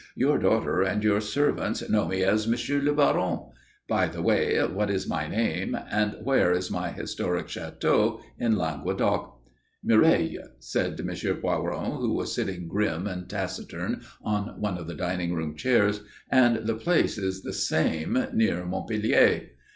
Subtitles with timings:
[0.15, 2.55] Your daughter and your servants know me as M.
[2.85, 3.39] le Baron
[3.87, 5.77] by the way, what is my name?
[5.91, 9.37] And where is my historic château in Languedoc?"
[9.85, 11.09] "Mireilles," said M.
[11.39, 16.01] Poiron, who was sitting grim and taciturn on one of the dining room chairs.
[16.31, 19.49] "And the place is the same, near Montpellier."